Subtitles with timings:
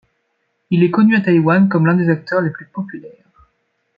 [0.71, 3.29] Il est connu à Taïwan comme l'un des acteurs les plus populaires.